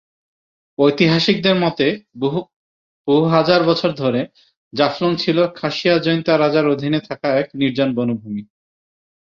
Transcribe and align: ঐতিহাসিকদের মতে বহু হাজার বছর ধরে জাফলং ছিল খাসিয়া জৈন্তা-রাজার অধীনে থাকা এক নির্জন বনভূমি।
ঐতিহাসিকদের 0.77 1.55
মতে 1.59 1.87
বহু 3.07 3.19
হাজার 3.27 3.61
বছর 3.63 3.89
ধরে 3.93 4.21
জাফলং 4.73 5.11
ছিল 5.15 5.37
খাসিয়া 5.55 5.95
জৈন্তা-রাজার 5.97 6.65
অধীনে 6.67 6.99
থাকা 6.99 7.27
এক 7.35 7.47
নির্জন 7.55 7.89
বনভূমি। 7.95 8.43